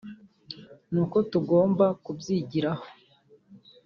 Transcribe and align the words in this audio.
ni 0.91 0.99
uko 1.03 1.17
tugomba 1.31 1.85
kubyigiraho 2.03 2.85